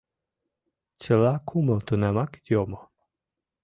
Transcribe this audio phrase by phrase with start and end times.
[1.03, 2.81] Чыла кумыл тунамак йомо.